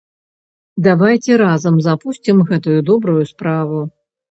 Давайце 0.87 1.31
разам 1.43 1.77
запусцім 1.89 2.43
гэтую 2.51 2.79
добрую 2.91 3.21
справу. 3.35 3.87